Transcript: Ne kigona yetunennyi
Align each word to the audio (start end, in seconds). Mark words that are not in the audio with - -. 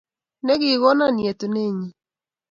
Ne 0.45 0.53
kigona 0.61 1.07
yetunennyi 1.25 1.89